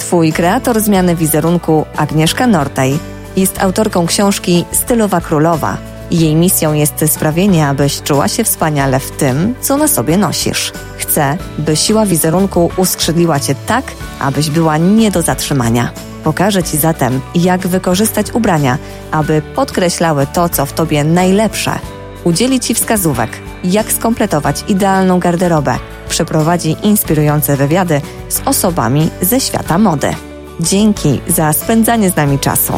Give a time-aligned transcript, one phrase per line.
[0.00, 2.98] Twój kreator zmiany wizerunku, Agnieszka Nortaj,
[3.36, 5.76] jest autorką książki Stylowa Królowa.
[6.10, 10.72] Jej misją jest sprawienie, abyś czuła się wspaniale w tym, co na sobie nosisz.
[10.98, 13.84] Chcę, by siła wizerunku uskrzydliła cię tak,
[14.20, 15.90] abyś była nie do zatrzymania.
[16.24, 18.78] Pokażę Ci zatem, jak wykorzystać ubrania,
[19.10, 21.78] aby podkreślały to, co w Tobie najlepsze.
[22.24, 23.30] Udzieli Ci wskazówek,
[23.64, 25.74] jak skompletować idealną garderobę.
[26.08, 30.14] Przeprowadzi inspirujące wywiady z osobami ze świata mody.
[30.60, 32.72] Dzięki za spędzanie z nami czasu.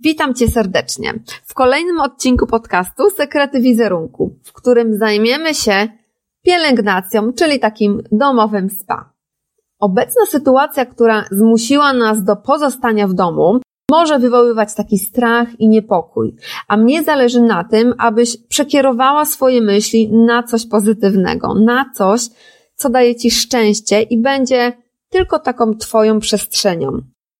[0.00, 5.88] Witam Cię serdecznie w kolejnym odcinku podcastu Sekrety Wizerunku, w którym zajmiemy się
[6.42, 9.12] pielęgnacją, czyli takim domowym spa.
[9.78, 16.34] Obecna sytuacja, która zmusiła nas do pozostania w domu, może wywoływać taki strach i niepokój,
[16.68, 22.20] a mnie zależy na tym, abyś przekierowała swoje myśli na coś pozytywnego, na coś,
[22.74, 24.72] co daje Ci szczęście i będzie
[25.08, 26.92] tylko taką Twoją przestrzenią.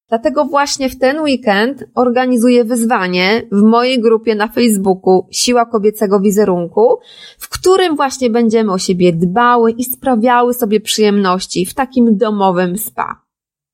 [0.08, 6.98] Dlatego właśnie w ten weekend organizuję wyzwanie w mojej grupie na Facebooku Siła Kobiecego Wizerunku,
[7.38, 13.27] w którym właśnie będziemy o siebie dbały i sprawiały sobie przyjemności w takim domowym spa.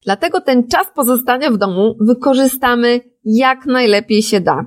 [0.04, 4.64] Dlatego ten czas pozostania w domu wykorzystamy jak najlepiej się da.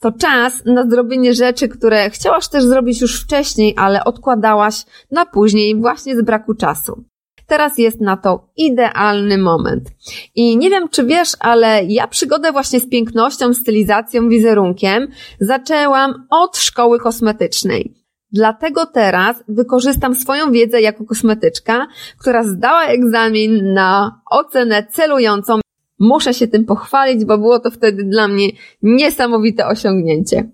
[0.00, 5.80] To czas na zrobienie rzeczy, które chciałaś też zrobić już wcześniej, ale odkładałaś na później
[5.80, 7.04] właśnie z braku czasu.
[7.46, 9.90] Teraz jest na to idealny moment.
[10.34, 15.08] I nie wiem, czy wiesz, ale ja przygodę właśnie z pięknością, stylizacją, wizerunkiem
[15.40, 18.05] zaczęłam od szkoły kosmetycznej.
[18.36, 21.86] Dlatego teraz wykorzystam swoją wiedzę jako kosmetyczka,
[22.18, 25.60] która zdała egzamin na ocenę celującą.
[25.98, 28.48] Muszę się tym pochwalić, bo było to wtedy dla mnie
[28.82, 30.50] niesamowite osiągnięcie.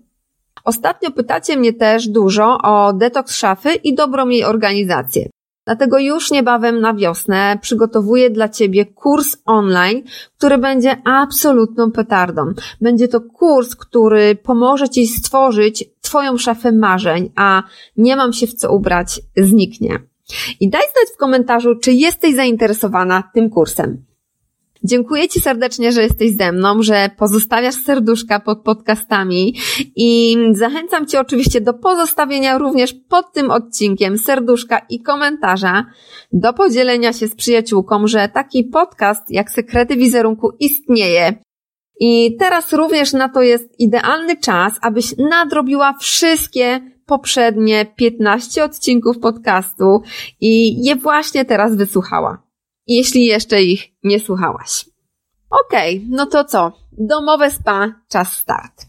[0.65, 5.29] Ostatnio pytacie mnie też dużo o detoks szafy i dobrą jej organizację.
[5.65, 10.03] Dlatego już niebawem na wiosnę przygotowuję dla Ciebie kurs online,
[10.37, 12.53] który będzie absolutną petardą.
[12.81, 17.63] Będzie to kurs, który pomoże Ci stworzyć Twoją szafę marzeń, a
[17.97, 19.99] nie mam się w co ubrać zniknie.
[20.59, 24.05] I daj znać w komentarzu, czy jesteś zainteresowana tym kursem.
[24.85, 29.55] Dziękuję Ci serdecznie, że jesteś ze mną, że pozostawiasz serduszka pod podcastami
[29.95, 35.85] i zachęcam Cię oczywiście do pozostawienia również pod tym odcinkiem serduszka i komentarza,
[36.33, 41.33] do podzielenia się z przyjaciółką, że taki podcast jak Sekrety Wizerunku istnieje.
[41.99, 50.01] I teraz również na to jest idealny czas, abyś nadrobiła wszystkie poprzednie 15 odcinków podcastu
[50.41, 52.52] i je właśnie teraz wysłuchała
[52.87, 54.85] jeśli jeszcze ich nie słuchałaś.
[55.49, 56.71] Okej, okay, no to co?
[56.91, 58.85] Domowe spa, czas start.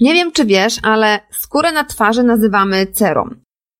[0.00, 3.30] Nie wiem, czy wiesz, ale skórę na twarzy nazywamy cerą.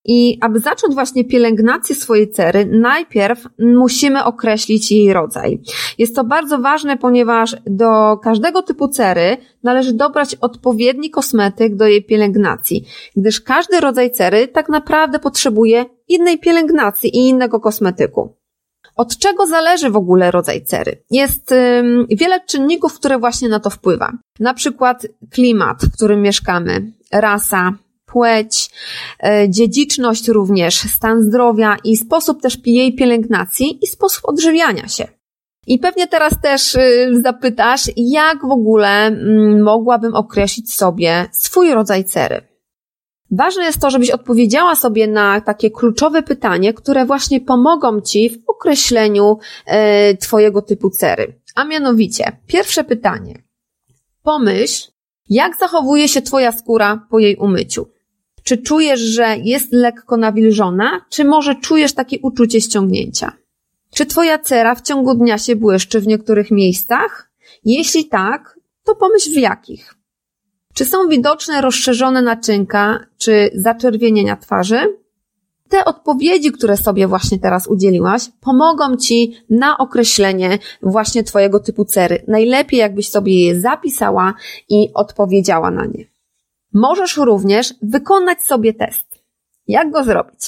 [0.06, 5.60] I aby zacząć właśnie pielęgnację swojej cery, najpierw musimy określić jej rodzaj.
[5.98, 12.04] Jest to bardzo ważne, ponieważ do każdego typu cery należy dobrać odpowiedni kosmetyk do jej
[12.04, 12.84] pielęgnacji,
[13.16, 18.36] gdyż każdy rodzaj cery tak naprawdę potrzebuje innej pielęgnacji i innego kosmetyku.
[18.96, 21.02] Od czego zależy w ogóle rodzaj cery?
[21.10, 24.12] Jest ym, wiele czynników, które właśnie na to wpływa.
[24.40, 27.72] Na przykład klimat, w którym mieszkamy, rasa,
[28.06, 28.70] płeć,
[29.22, 35.08] yy, dziedziczność również, stan zdrowia i sposób też jej pielęgnacji i sposób odżywiania się.
[35.66, 42.04] I pewnie teraz też yy, zapytasz, jak w ogóle yy, mogłabym określić sobie swój rodzaj
[42.04, 42.53] cery.
[43.36, 48.38] Ważne jest to, żebyś odpowiedziała sobie na takie kluczowe pytanie, które właśnie pomogą Ci w
[48.46, 51.40] określeniu e, Twojego typu cery.
[51.54, 53.42] A mianowicie, pierwsze pytanie.
[54.22, 54.90] Pomyśl,
[55.28, 57.86] jak zachowuje się Twoja skóra po jej umyciu.
[58.42, 63.32] Czy czujesz, że jest lekko nawilżona, czy może czujesz takie uczucie ściągnięcia?
[63.94, 67.30] Czy Twoja cera w ciągu dnia się błyszczy w niektórych miejscach?
[67.64, 69.93] Jeśli tak, to pomyśl w jakich.
[70.74, 74.96] Czy są widoczne rozszerzone naczynka, czy zaczerwienienia twarzy?
[75.68, 82.24] Te odpowiedzi, które sobie właśnie teraz udzieliłaś, pomogą Ci na określenie właśnie Twojego typu cery.
[82.28, 84.34] Najlepiej, jakbyś sobie je zapisała
[84.68, 86.04] i odpowiedziała na nie.
[86.72, 89.06] Możesz również wykonać sobie test.
[89.68, 90.40] Jak go zrobić?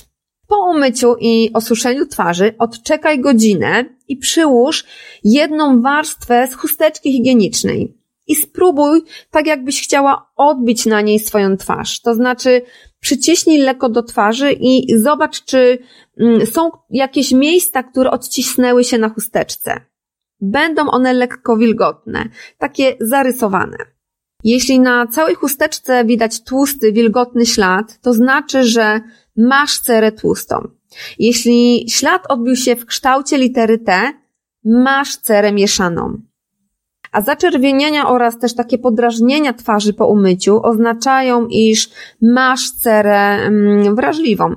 [0.48, 4.84] Po umyciu i osuszeniu twarzy odczekaj godzinę i przyłóż
[5.24, 8.05] jedną warstwę z chusteczki higienicznej.
[8.26, 12.00] I spróbuj, tak jakbyś chciała odbić na niej swoją twarz.
[12.00, 12.62] To znaczy,
[13.00, 15.78] przyciśnij lekko do twarzy i zobacz, czy
[16.20, 19.80] mm, są jakieś miejsca, które odcisnęły się na chusteczce.
[20.40, 22.28] Będą one lekko wilgotne,
[22.58, 23.76] takie zarysowane.
[24.44, 29.00] Jeśli na całej chusteczce widać tłusty, wilgotny ślad, to znaczy, że
[29.36, 30.68] masz cerę tłustą.
[31.18, 34.12] Jeśli ślad odbił się w kształcie litery T,
[34.64, 36.20] masz cerę mieszaną.
[37.12, 41.90] A zaczerwienienia oraz też takie podrażnienia twarzy po umyciu oznaczają, iż
[42.22, 44.54] masz cerę mm, wrażliwą.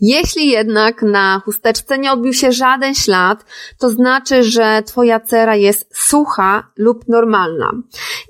[0.00, 3.44] Jeśli jednak na chusteczce nie odbił się żaden ślad,
[3.78, 7.72] to znaczy, że Twoja cera jest sucha lub normalna.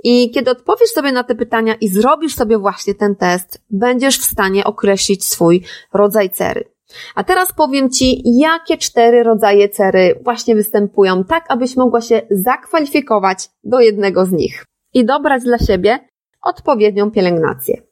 [0.05, 4.25] I kiedy odpowiesz sobie na te pytania i zrobisz sobie właśnie ten test, będziesz w
[4.25, 6.78] stanie określić swój rodzaj cery.
[7.15, 13.49] A teraz powiem Ci, jakie cztery rodzaje cery właśnie występują, tak abyś mogła się zakwalifikować
[13.65, 14.65] do jednego z nich
[14.95, 15.99] i dobrać dla siebie
[16.43, 17.88] odpowiednią pielęgnację.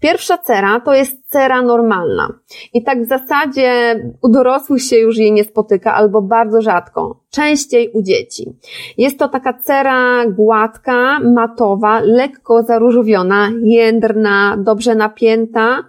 [0.00, 2.28] Pierwsza cera to jest cera normalna.
[2.72, 7.20] I tak w zasadzie u dorosłych się już jej nie spotyka albo bardzo rzadko.
[7.30, 8.52] Częściej u dzieci.
[8.98, 15.84] Jest to taka cera gładka, matowa, lekko zaróżowiona, jędrna, dobrze napięta,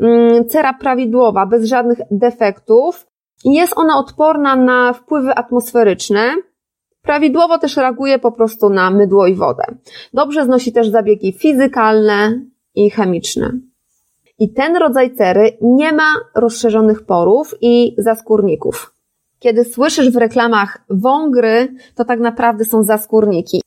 [0.00, 3.06] mm, cera prawidłowa, bez żadnych defektów.
[3.44, 6.34] Jest ona odporna na wpływy atmosferyczne,
[7.02, 9.64] Prawidłowo też reaguje po prostu na mydło i wodę.
[10.14, 12.40] Dobrze znosi też zabiegi fizykalne,
[12.78, 13.52] i chemiczne.
[14.38, 18.94] I ten rodzaj cery nie ma rozszerzonych porów i zaskórników.
[19.38, 23.62] Kiedy słyszysz w reklamach wągry, to tak naprawdę są zaskórniki.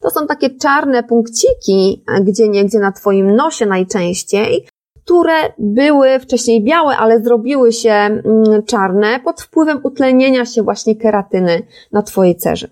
[0.00, 4.66] To są takie czarne punkciki, gdzie niegdzie na Twoim nosie najczęściej,
[5.04, 8.22] które były wcześniej białe, ale zrobiły się mm,
[8.66, 11.62] czarne pod wpływem utlenienia się właśnie keratyny
[11.92, 12.68] na Twojej cerze.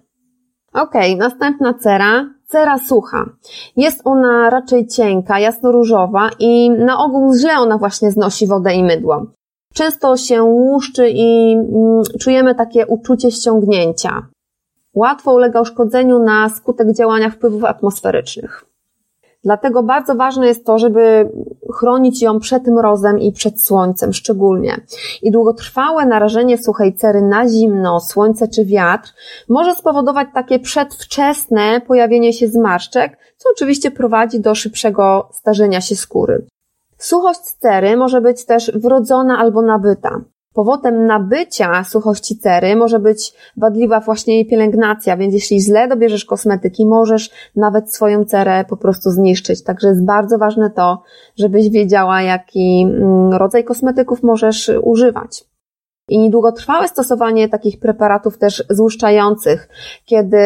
[0.73, 3.25] Ok, następna cera cera sucha.
[3.77, 9.27] Jest ona raczej cienka, jasno-różowa i na ogół źle ona właśnie znosi wodę i mydło.
[9.75, 14.27] Często się łuszczy i mm, czujemy takie uczucie ściągnięcia.
[14.95, 18.70] Łatwo ulega uszkodzeniu na skutek działania wpływów atmosferycznych.
[19.45, 21.31] Dlatego bardzo ważne jest to, żeby
[21.75, 24.81] chronić ją przed mrozem i przed słońcem szczególnie.
[25.23, 29.13] I długotrwałe narażenie suchej cery na zimno, słońce czy wiatr
[29.49, 36.47] może spowodować takie przedwczesne pojawienie się zmarszczek, co oczywiście prowadzi do szybszego starzenia się skóry.
[36.99, 40.21] Suchość cery może być też wrodzona albo nabyta.
[40.55, 46.87] Powodem nabycia suchości cery może być wadliwa właśnie jej pielęgnacja, więc jeśli źle dobierzesz kosmetyki,
[46.87, 49.65] możesz nawet swoją cerę po prostu zniszczyć.
[49.65, 51.03] Także jest bardzo ważne to,
[51.37, 55.45] żebyś wiedziała, jaki mm, rodzaj kosmetyków możesz używać.
[56.09, 59.69] I długotrwałe stosowanie takich preparatów też złuszczających,
[60.05, 60.39] kiedy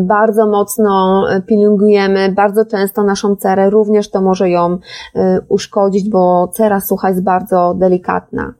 [0.00, 5.18] bardzo mocno pielęgnujemy bardzo często naszą cerę, również to może ją y,
[5.48, 8.54] uszkodzić, bo cera sucha jest bardzo delikatna.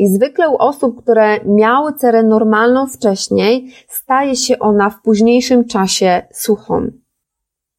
[0.00, 6.22] I zwykle u osób, które miały cerę normalną wcześniej, staje się ona w późniejszym czasie
[6.32, 6.90] suchą.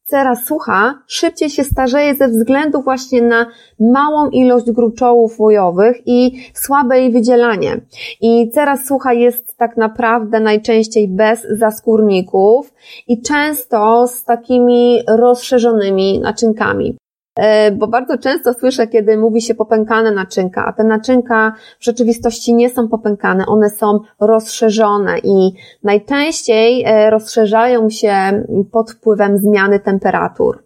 [0.04, 3.46] Cera sucha szybciej się starzeje ze względu właśnie na
[3.80, 7.80] małą ilość gruczołów łojowych i słabe jej wydzielanie.
[8.20, 12.74] I cera sucha jest tak naprawdę najczęściej bez zaskórników
[13.08, 16.96] i często z takimi rozszerzonymi naczynkami.
[17.36, 22.54] E, bo bardzo często słyszę, kiedy mówi się popękane naczynka, a te naczynka w rzeczywistości
[22.54, 30.64] nie są popękane, one są rozszerzone i najczęściej e, rozszerzają się pod wpływem zmiany temperatur.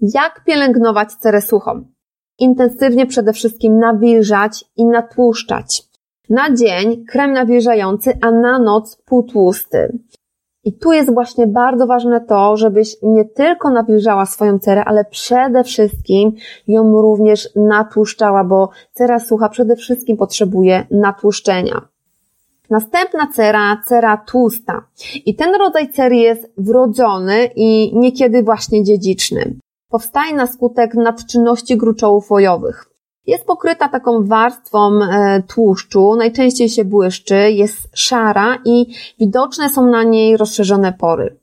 [0.00, 1.84] Jak pielęgnować cerę suchą?
[2.38, 5.82] Intensywnie przede wszystkim nawilżać i natłuszczać.
[6.30, 9.98] Na dzień krem nawilżający, a na noc półtłusty.
[10.64, 15.64] I tu jest właśnie bardzo ważne to, żebyś nie tylko nawilżała swoją cerę, ale przede
[15.64, 16.32] wszystkim
[16.68, 21.88] ją również natłuszczała, bo cera sucha przede wszystkim potrzebuje natłuszczenia.
[22.70, 24.86] Następna cera, cera tłusta.
[25.26, 29.54] I ten rodzaj cery jest wrodzony i niekiedy właśnie dziedziczny.
[29.88, 32.93] Powstaje na skutek nadczynności gruczołów łojowych.
[33.26, 38.86] Jest pokryta taką warstwą e, tłuszczu, najczęściej się błyszczy, jest szara i
[39.20, 41.36] widoczne są na niej rozszerzone pory.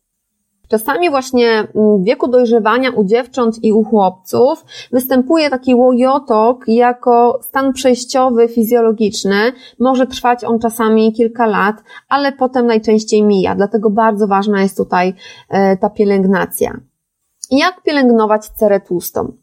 [0.71, 7.73] Czasami właśnie w wieku dojrzewania u dziewcząt i u chłopców występuje taki łojotok jako stan
[7.73, 9.51] przejściowy, fizjologiczny.
[9.79, 11.75] Może trwać on czasami kilka lat,
[12.09, 13.55] ale potem najczęściej mija.
[13.55, 15.13] Dlatego bardzo ważna jest tutaj
[15.49, 16.79] e, ta pielęgnacja.
[17.51, 19.40] Jak pielęgnować cerę tłustą?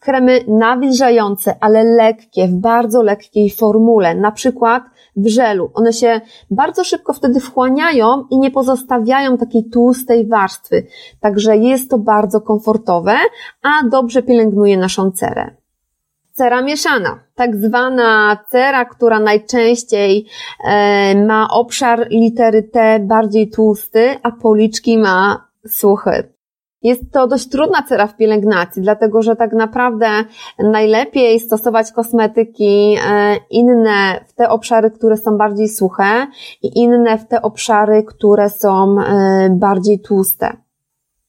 [0.00, 4.82] Kremy nawilżające, ale lekkie, w bardzo lekkiej formule, na przykład
[5.16, 5.70] w żelu.
[5.74, 6.20] One się
[6.50, 10.86] bardzo szybko wtedy wchłaniają i nie pozostawiają takiej tłustej warstwy.
[11.20, 13.16] Także jest to bardzo komfortowe,
[13.62, 15.50] a dobrze pielęgnuje naszą cerę.
[16.32, 20.26] Cera mieszana, tak zwana cera, która najczęściej
[20.64, 26.37] e, ma obszar litery T bardziej tłusty, a policzki ma suchy.
[26.82, 30.06] Jest to dość trudna cera w pielęgnacji, dlatego że tak naprawdę
[30.58, 36.26] najlepiej stosować kosmetyki e, inne w te obszary, które są bardziej suche
[36.62, 40.56] i inne w te obszary, które są e, bardziej tłuste.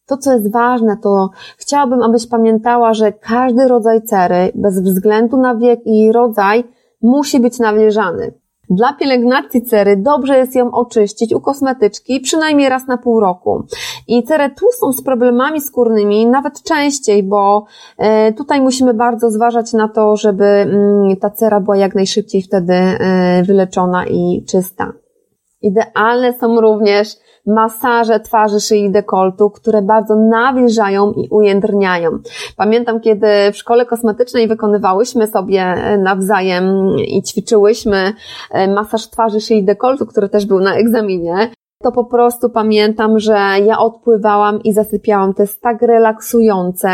[0.05, 5.55] To, co jest ważne, to chciałabym, abyś pamiętała, że każdy rodzaj cery, bez względu na
[5.55, 6.63] wiek i rodzaj,
[7.01, 8.33] musi być nawilżany.
[8.69, 13.63] Dla pielęgnacji cery dobrze jest ją oczyścić u kosmetyczki przynajmniej raz na pół roku.
[14.09, 17.65] I cerę tłustą z problemami skórnymi nawet częściej, bo
[17.97, 22.73] e, tutaj musimy bardzo zważać na to, żeby mm, ta cera była jak najszybciej wtedy
[22.73, 24.93] e, wyleczona i czysta.
[25.61, 27.07] Idealne są również
[27.45, 32.09] masaże twarzy, szyi i dekoltu, które bardzo nawilżają i ujędrniają.
[32.57, 38.13] Pamiętam, kiedy w szkole kosmetycznej wykonywałyśmy sobie e, nawzajem i ćwiczyłyśmy
[38.75, 41.51] masaż twarzy, szyi i dekoltu, który też był na egzaminie,
[41.83, 45.33] to po prostu pamiętam, że ja odpływałam i zasypiałam.
[45.33, 46.89] To jest tak relaksujące.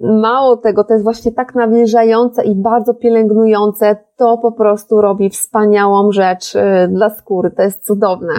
[0.00, 3.96] Mało tego, to jest właśnie tak nawilżające i bardzo pielęgnujące.
[4.16, 7.50] To po prostu robi wspaniałą rzecz e, dla skóry.
[7.50, 8.34] To jest cudowne.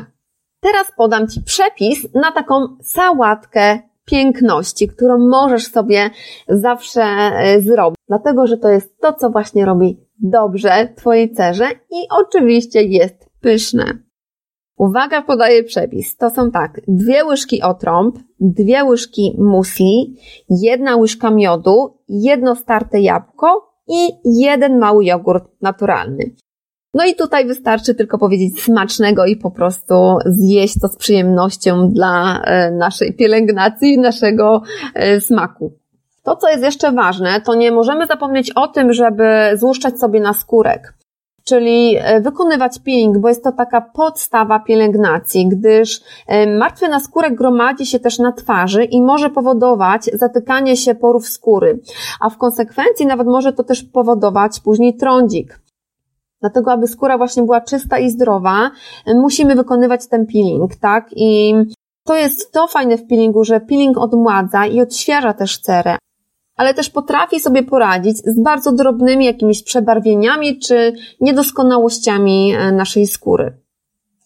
[0.59, 6.09] Teraz podam Ci przepis na taką sałatkę piękności, którą możesz sobie
[6.49, 12.07] zawsze e, zrobić, dlatego że to jest to, co właśnie robi dobrze Twojej cerze i
[12.09, 14.06] oczywiście jest pyszne.
[14.77, 16.17] Uwaga, podaję przepis.
[16.17, 20.15] To są tak, dwie łyżki otrąb, dwie łyżki musli,
[20.49, 26.31] jedna łyżka miodu, jedno starte jabłko i jeden mały jogurt naturalny.
[26.93, 32.41] No i tutaj wystarczy tylko powiedzieć smacznego i po prostu zjeść to z przyjemnością dla
[32.41, 34.61] e, naszej pielęgnacji, naszego
[34.93, 35.73] e, smaku.
[36.23, 39.23] To, co jest jeszcze ważne, to nie możemy zapomnieć o tym, żeby
[39.55, 40.96] złuszczać sobie na skórek
[41.47, 46.01] czyli e, wykonywać peeling, bo jest to taka podstawa pielęgnacji, gdyż
[46.59, 51.79] martwy naskórek gromadzi się też na twarzy i może powodować zatykanie się porów skóry,
[52.19, 55.59] a w konsekwencji nawet może to też powodować później trądzik.
[56.41, 58.71] Dlatego, aby skóra właśnie była czysta i zdrowa,
[59.15, 61.09] musimy wykonywać ten peeling, tak?
[61.15, 61.53] I
[62.03, 65.97] to jest to fajne w peelingu, że peeling odmładza i odświeża też cerę,
[66.57, 73.66] ale też potrafi sobie poradzić z bardzo drobnymi jakimiś przebarwieniami czy niedoskonałościami e, naszej skóry.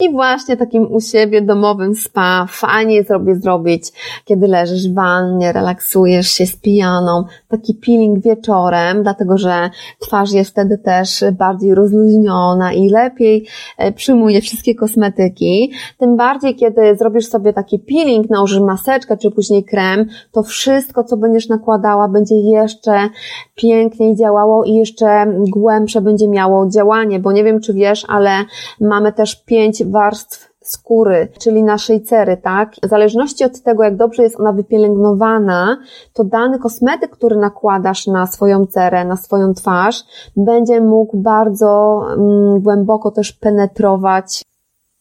[0.01, 2.45] I właśnie takim u siebie domowym spa.
[2.49, 3.83] Fajnie sobie zrobić,
[4.25, 10.51] kiedy leżysz w wannie, relaksujesz się z pijaną, taki peeling wieczorem, dlatego że twarz jest
[10.51, 15.71] wtedy też bardziej rozluźniona i lepiej e, przyjmuje wszystkie kosmetyki.
[15.97, 21.17] Tym bardziej, kiedy zrobisz sobie taki peeling, nałożysz maseczkę czy później krem, to wszystko, co
[21.17, 23.09] będziesz nakładała, będzie jeszcze
[23.55, 28.31] piękniej działało i jeszcze głębsze będzie miało działanie, bo nie wiem, czy wiesz, ale
[28.79, 32.75] mamy też pięć warstw skóry, czyli naszej cery, tak?
[32.83, 35.77] W zależności od tego, jak dobrze jest ona wypielęgnowana,
[36.13, 40.03] to dany kosmetyk, który nakładasz na swoją cerę, na swoją twarz,
[40.37, 44.43] będzie mógł bardzo mm, głęboko też penetrować,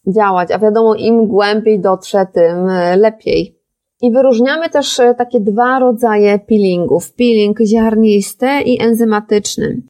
[0.06, 0.50] działać.
[0.50, 3.60] A wiadomo, im głębiej dotrze, tym e, lepiej.
[4.02, 7.12] I wyróżniamy też e, takie dwa rodzaje peelingów.
[7.12, 9.82] Peeling ziarnisty i enzymatyczny.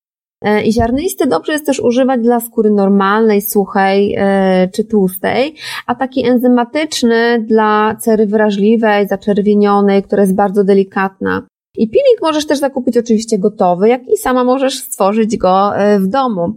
[0.43, 5.55] E, I ziarnisty dobrze jest też używać dla skóry normalnej, suchej e, czy tłustej,
[5.87, 11.47] a taki enzymatyczny dla cery wrażliwej, zaczerwienionej, która jest bardzo delikatna.
[11.77, 16.55] I peeling możesz też zakupić oczywiście gotowy, jak i sama możesz stworzyć go w domu.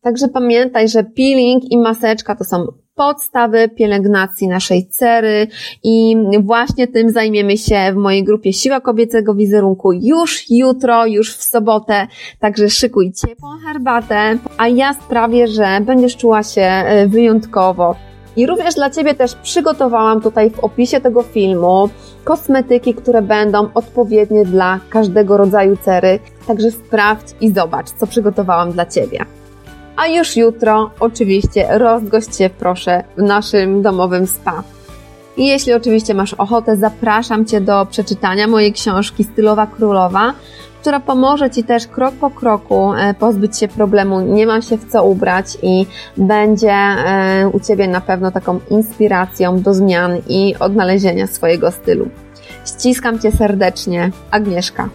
[0.00, 5.46] Także pamiętaj, że peeling i maseczka to są podstawy pielęgnacji naszej cery
[5.82, 11.42] i właśnie tym zajmiemy się w mojej grupie Siła Kobiecego Wizerunku już jutro, już w
[11.42, 12.06] sobotę,
[12.40, 17.96] także szykuj ciepłą herbatę, a ja sprawię, że będziesz czuła się e, wyjątkowo.
[18.36, 21.88] I również dla Ciebie też przygotowałam tutaj w opisie tego filmu
[22.24, 26.18] kosmetyki, które będą odpowiednie dla każdego rodzaju cery.
[26.46, 29.26] Także sprawdź i zobacz, co przygotowałam dla Ciebie.
[29.96, 34.62] A już jutro oczywiście rozgość się proszę w naszym domowym spa.
[35.36, 40.32] I jeśli oczywiście masz ochotę, zapraszam Cię do przeczytania mojej książki Stylowa Królowa,
[40.80, 44.92] która pomoże Ci też krok po kroku e, pozbyć się problemu, nie mam się w
[44.92, 45.86] co ubrać i
[46.16, 52.08] będzie e, u Ciebie na pewno taką inspiracją do zmian i odnalezienia swojego stylu.
[52.66, 54.88] Ściskam Cię serdecznie, Agnieszka.